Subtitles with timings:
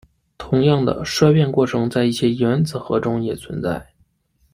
[0.39, 3.87] 同样的衰变过程在一些原子核中也存在。